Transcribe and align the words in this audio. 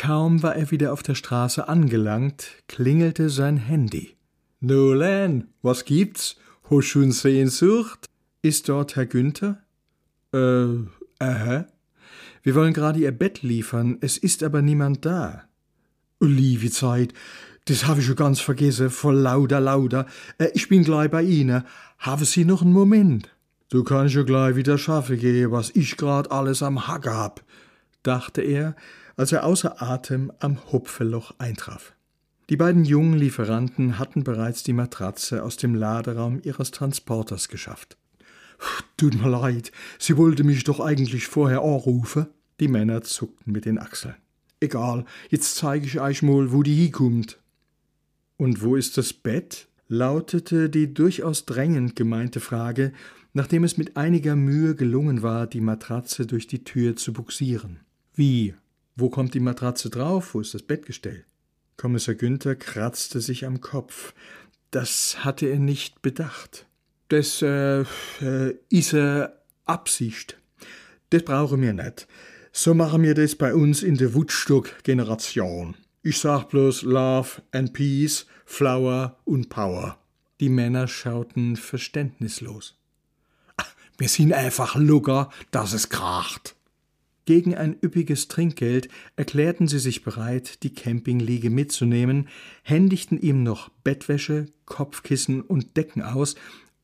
Kaum 0.00 0.42
war 0.42 0.56
er 0.56 0.70
wieder 0.70 0.94
auf 0.94 1.02
der 1.02 1.14
Straße 1.14 1.68
angelangt, 1.68 2.52
klingelte 2.68 3.28
sein 3.28 3.58
Handy. 3.58 4.16
Nolan, 4.60 5.48
was 5.60 5.84
gibt's? 5.84 6.36
Hast 6.70 6.86
schon 6.86 7.12
Sehnsucht? 7.12 8.06
Ist 8.40 8.70
dort 8.70 8.96
Herr 8.96 9.04
Günther? 9.04 9.58
Äh, 10.32 10.68
aha. 11.18 11.66
Wir 12.42 12.54
wollen 12.54 12.72
gerade 12.72 12.98
Ihr 12.98 13.12
Bett 13.12 13.42
liefern, 13.42 13.98
es 14.00 14.16
ist 14.16 14.42
aber 14.42 14.62
niemand 14.62 15.04
da. 15.04 15.42
Liebe 16.18 16.70
Zeit, 16.70 17.12
das 17.66 17.86
habe 17.86 18.00
ich 18.00 18.06
schon 18.06 18.16
ganz 18.16 18.40
vergessen, 18.40 18.88
voll 18.88 19.16
lauter, 19.16 19.60
lauter. 19.60 20.06
Äh, 20.38 20.48
ich 20.54 20.70
bin 20.70 20.82
gleich 20.82 21.10
bei 21.10 21.24
Ihnen. 21.24 21.62
Haben 21.98 22.24
Sie 22.24 22.46
noch 22.46 22.62
einen 22.62 22.72
Moment? 22.72 23.28
Du 23.68 23.84
kannst 23.84 24.14
ja 24.14 24.22
gleich 24.22 24.56
wieder 24.56 24.78
schaffen 24.78 25.18
gehen, 25.18 25.52
was 25.52 25.68
ich 25.68 25.98
grad 25.98 26.32
alles 26.32 26.62
am 26.62 26.88
Hacker 26.88 27.18
hab, 27.18 27.44
dachte 28.02 28.42
er, 28.42 28.76
als 29.16 29.32
er 29.32 29.44
außer 29.44 29.82
Atem 29.82 30.32
am 30.38 30.58
Hupfelloch 30.72 31.34
eintraf. 31.38 31.94
Die 32.48 32.56
beiden 32.56 32.84
jungen 32.84 33.18
Lieferanten 33.18 33.98
hatten 33.98 34.24
bereits 34.24 34.62
die 34.62 34.72
Matratze 34.72 35.44
aus 35.44 35.56
dem 35.56 35.74
Laderaum 35.74 36.40
ihres 36.42 36.70
Transporters 36.72 37.48
geschafft. 37.48 37.96
Tut 38.96 39.14
mir 39.14 39.30
leid, 39.30 39.72
sie 39.98 40.16
wollte 40.16 40.44
mich 40.44 40.64
doch 40.64 40.80
eigentlich 40.80 41.26
vorher 41.26 41.60
anrufen. 41.60 42.26
Die 42.58 42.68
Männer 42.68 43.02
zuckten 43.02 43.52
mit 43.52 43.64
den 43.64 43.78
Achseln. 43.78 44.16
Egal, 44.58 45.04
jetzt 45.30 45.54
zeige 45.54 45.86
ich 45.86 46.00
euch 46.00 46.22
mal, 46.22 46.52
wo 46.52 46.62
die 46.62 46.74
hinkommt. 46.74 47.38
Und 48.36 48.62
wo 48.62 48.76
ist 48.76 48.98
das 48.98 49.12
Bett? 49.12 49.68
lautete 49.88 50.70
die 50.70 50.94
durchaus 50.94 51.46
drängend 51.46 51.96
gemeinte 51.96 52.38
Frage, 52.38 52.92
nachdem 53.32 53.64
es 53.64 53.76
mit 53.76 53.96
einiger 53.96 54.36
Mühe 54.36 54.74
gelungen 54.76 55.22
war, 55.22 55.46
die 55.46 55.60
Matratze 55.60 56.26
durch 56.26 56.46
die 56.46 56.62
Tür 56.62 56.94
zu 56.96 57.12
buxieren. 57.12 57.80
Wie? 58.20 58.54
Wo 58.96 59.08
kommt 59.08 59.32
die 59.32 59.40
Matratze 59.40 59.88
drauf? 59.88 60.34
Wo 60.34 60.40
ist 60.40 60.52
das 60.52 60.60
Bettgestell? 60.60 61.24
Kommissar 61.78 62.14
Günther 62.14 62.54
kratzte 62.54 63.22
sich 63.22 63.46
am 63.46 63.62
Kopf. 63.62 64.12
Das 64.70 65.24
hatte 65.24 65.46
er 65.46 65.58
nicht 65.58 66.02
bedacht. 66.02 66.66
Das 67.08 67.40
äh, 67.40 67.80
äh, 68.20 68.58
is 68.68 68.92
a 68.92 69.32
Absicht. 69.64 70.36
Das 71.08 71.22
brauche 71.22 71.56
mir 71.56 71.72
nicht. 71.72 72.06
So 72.52 72.74
machen 72.74 73.04
wir 73.04 73.14
das 73.14 73.36
bei 73.36 73.54
uns 73.54 73.82
in 73.82 73.96
der 73.96 74.12
Woodstock-Generation. 74.12 75.76
Ich 76.02 76.18
sag 76.18 76.50
bloß 76.50 76.82
Love 76.82 77.40
and 77.52 77.72
Peace, 77.72 78.26
Flower 78.44 79.18
und 79.24 79.48
Power. 79.48 79.96
Die 80.40 80.50
Männer 80.50 80.88
schauten 80.88 81.56
verständnislos. 81.56 82.76
Wir 83.96 84.10
sind 84.10 84.34
einfach 84.34 84.76
Lugger, 84.76 85.30
dass 85.52 85.72
es 85.72 85.88
kracht. 85.88 86.54
Gegen 87.30 87.54
ein 87.54 87.76
üppiges 87.80 88.26
Trinkgeld 88.26 88.88
erklärten 89.14 89.68
sie 89.68 89.78
sich 89.78 90.02
bereit, 90.02 90.64
die 90.64 90.74
Campingliege 90.74 91.48
mitzunehmen, 91.48 92.26
händigten 92.64 93.20
ihm 93.20 93.44
noch 93.44 93.68
Bettwäsche, 93.84 94.46
Kopfkissen 94.64 95.40
und 95.40 95.76
Decken 95.76 96.02
aus 96.02 96.34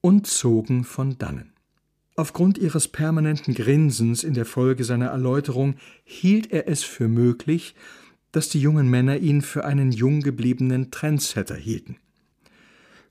und 0.00 0.26
zogen 0.26 0.84
von 0.84 1.18
dannen. 1.18 1.52
Aufgrund 2.16 2.56
ihres 2.56 2.88
permanenten 2.88 3.52
Grinsens 3.52 4.24
in 4.24 4.32
der 4.32 4.46
Folge 4.46 4.84
seiner 4.84 5.08
Erläuterung 5.08 5.74
hielt 6.04 6.50
er 6.50 6.68
es 6.68 6.84
für 6.84 7.08
möglich, 7.08 7.74
dass 8.32 8.48
die 8.48 8.62
jungen 8.62 8.88
Männer 8.88 9.18
ihn 9.18 9.42
für 9.42 9.66
einen 9.66 9.92
jung 9.92 10.22
gebliebenen 10.22 10.90
Trendsetter 10.90 11.56
hielten. 11.56 11.98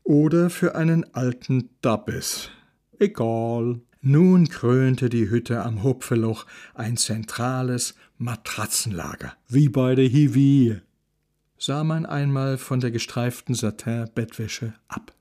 Oder 0.01 0.49
für 0.49 0.73
einen 0.73 1.13
alten 1.13 1.69
Dabbes. 1.81 2.49
Egal. 2.97 3.81
Nun 4.01 4.47
krönte 4.47 5.09
die 5.09 5.29
Hütte 5.29 5.63
am 5.63 5.83
Hupfeloch 5.83 6.45
ein 6.73 6.95
zentrales 6.95 7.95
Matratzenlager, 8.17 9.33
wie 9.49 9.67
bei 9.67 9.93
der 9.93 10.07
Hiwi. 10.07 10.79
Sah 11.57 11.83
man 11.83 12.05
einmal 12.05 12.57
von 12.57 12.79
der 12.79 12.91
gestreiften 12.91 13.55
Satin-Bettwäsche 13.55 14.73
ab. 14.87 15.13